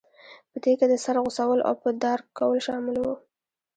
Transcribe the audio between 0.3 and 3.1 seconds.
په دې کې د سر غوڅول او په دار کول شامل